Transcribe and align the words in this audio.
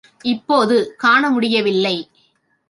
இப்போது 0.23 0.95
காண 0.97 1.29
முடியவில்லை. 1.29 2.09